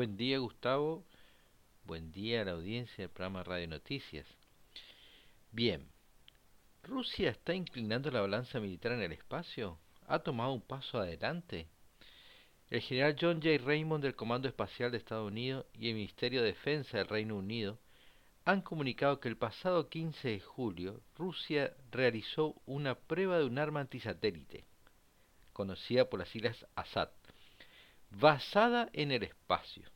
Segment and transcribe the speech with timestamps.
[0.00, 1.04] Buen día, Gustavo.
[1.84, 4.26] Buen día a la audiencia del programa Radio Noticias.
[5.52, 5.90] Bien,
[6.82, 9.78] ¿Rusia está inclinando la balanza militar en el espacio?
[10.06, 11.68] ¿Ha tomado un paso adelante?
[12.70, 13.58] El general John J.
[13.62, 17.78] Raymond del Comando Espacial de Estados Unidos y el Ministerio de Defensa del Reino Unido
[18.46, 23.80] han comunicado que el pasado 15 de julio Rusia realizó una prueba de un arma
[23.80, 24.64] antisatélite,
[25.52, 27.12] conocida por las siglas ASAT,
[28.10, 29.88] basada en el espacio.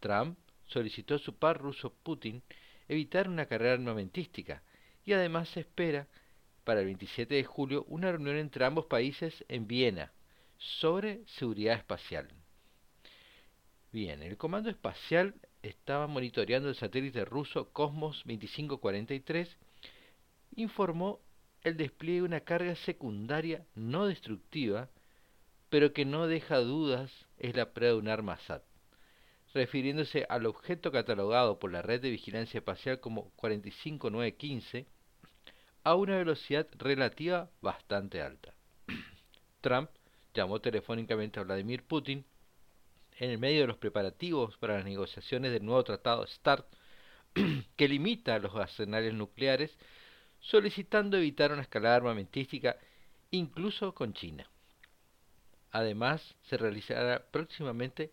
[0.00, 2.42] Trump solicitó a su par ruso Putin
[2.88, 4.62] evitar una carrera armamentística
[5.04, 6.08] y además se espera
[6.64, 10.12] para el 27 de julio una reunión entre ambos países en Viena
[10.58, 12.28] sobre seguridad espacial.
[13.92, 19.56] Bien, el Comando Espacial estaba monitoreando el satélite ruso Cosmos 2543,
[20.56, 21.20] informó
[21.62, 24.88] el despliegue de una carga secundaria no destructiva,
[25.72, 28.62] pero que no deja dudas es la prueba de un arma SAT,
[29.54, 34.84] refiriéndose al objeto catalogado por la red de vigilancia espacial como 45915
[35.82, 38.52] a una velocidad relativa bastante alta.
[39.62, 39.88] Trump
[40.34, 42.26] llamó telefónicamente a Vladimir Putin
[43.16, 46.66] en el medio de los preparativos para las negociaciones del nuevo tratado START,
[47.76, 49.74] que limita los arsenales nucleares,
[50.38, 52.76] solicitando evitar una escalada armamentística
[53.30, 54.46] incluso con China.
[55.72, 58.12] Además, se realizará próximamente,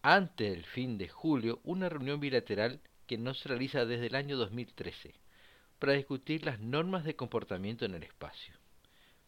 [0.00, 4.36] antes del fin de julio, una reunión bilateral que no se realiza desde el año
[4.36, 5.12] 2013,
[5.80, 8.54] para discutir las normas de comportamiento en el espacio.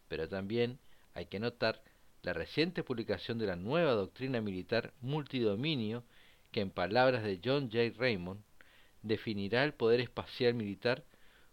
[0.07, 0.79] Pero también
[1.13, 1.83] hay que notar
[2.23, 6.05] la reciente publicación de la nueva doctrina militar multidominio
[6.51, 7.97] que en palabras de John J.
[7.97, 8.41] Raymond
[9.01, 11.03] definirá el poder espacial militar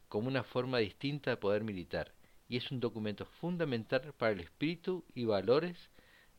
[0.08, 2.12] como una forma distinta de poder militar
[2.48, 5.76] y es un documento fundamental para el espíritu y valores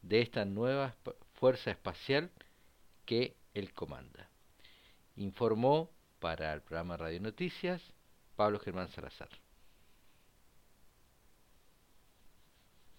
[0.01, 0.95] de esta nueva
[1.35, 2.31] fuerza espacial
[3.05, 4.29] que él comanda.
[5.15, 7.81] Informó para el programa Radio Noticias
[8.35, 9.29] Pablo Germán Salazar.